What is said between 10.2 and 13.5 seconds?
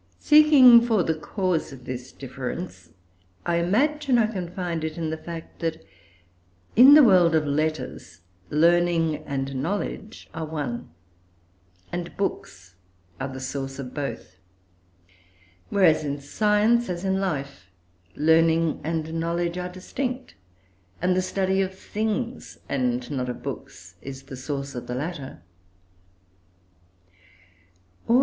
are one, and books are the